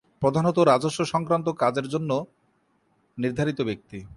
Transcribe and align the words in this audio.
প্রধানত 0.19 0.59
রাজস্ব 0.59 1.05
সংক্রান্ত 1.05 1.49
কাজের 1.49 1.87
জন্য 1.87 2.25
নির্ধারিত 3.17 3.61
ব্যক্তি। 3.61 4.05